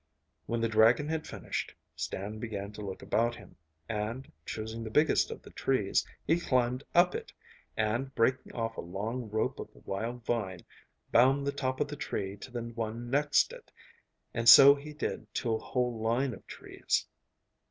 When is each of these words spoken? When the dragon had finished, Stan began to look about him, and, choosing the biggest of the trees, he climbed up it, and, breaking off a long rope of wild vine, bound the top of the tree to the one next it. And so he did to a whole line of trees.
When 0.47 0.61
the 0.61 0.67
dragon 0.67 1.07
had 1.09 1.27
finished, 1.27 1.75
Stan 1.95 2.39
began 2.39 2.71
to 2.71 2.81
look 2.81 3.03
about 3.03 3.35
him, 3.35 3.55
and, 3.87 4.31
choosing 4.47 4.83
the 4.83 4.89
biggest 4.89 5.29
of 5.29 5.43
the 5.43 5.51
trees, 5.51 6.03
he 6.25 6.39
climbed 6.39 6.83
up 6.95 7.13
it, 7.13 7.31
and, 7.77 8.11
breaking 8.15 8.51
off 8.55 8.77
a 8.77 8.81
long 8.81 9.29
rope 9.29 9.59
of 9.59 9.69
wild 9.85 10.25
vine, 10.25 10.61
bound 11.11 11.45
the 11.45 11.51
top 11.51 11.79
of 11.79 11.87
the 11.87 11.95
tree 11.95 12.35
to 12.37 12.49
the 12.49 12.63
one 12.63 13.11
next 13.11 13.53
it. 13.53 13.69
And 14.33 14.49
so 14.49 14.73
he 14.73 14.91
did 14.91 15.31
to 15.35 15.53
a 15.53 15.59
whole 15.59 15.99
line 16.01 16.33
of 16.33 16.47
trees. 16.47 17.05